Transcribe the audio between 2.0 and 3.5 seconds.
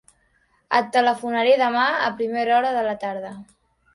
a primera hora de la tarda.